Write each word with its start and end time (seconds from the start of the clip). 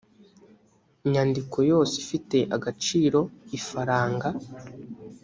nyandiko 1.11 1.57
yose 1.71 1.93
ifite 2.03 2.37
agaciro 2.55 3.19
ifaranga 3.57 4.29